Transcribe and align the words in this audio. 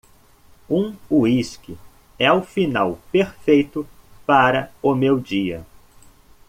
Um 0.67 0.95
uísque 1.11 1.77
é 2.17 2.31
o 2.31 2.41
final 2.41 2.97
perfeito 3.11 3.87
para 4.25 4.71
o 4.81 4.95
meu 4.95 5.19
dia. 5.19 5.63